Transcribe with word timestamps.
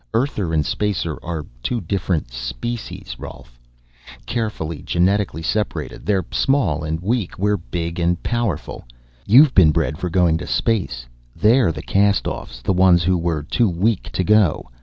"Earther 0.15 0.51
and 0.51 0.65
Spacer 0.65 1.19
are 1.21 1.45
two 1.61 1.79
different 1.79 2.31
species, 2.31 3.17
Rolf. 3.19 3.59
Carefully, 4.25 4.81
genetically 4.81 5.43
separated. 5.43 6.07
They're 6.07 6.25
small 6.31 6.83
and 6.83 6.99
weak, 7.01 7.37
we're 7.37 7.55
big 7.57 7.99
and 7.99 8.17
powerful. 8.23 8.83
You've 9.27 9.53
been 9.53 9.69
bred 9.71 9.99
for 9.99 10.09
going 10.09 10.39
to 10.39 10.47
space; 10.47 11.05
they're 11.35 11.71
the 11.71 11.83
castoffs, 11.83 12.63
the 12.63 12.73
ones 12.73 13.03
who 13.03 13.15
were 13.15 13.43
too 13.43 13.69
weak 13.69 14.11
to 14.13 14.23
go. 14.23 14.71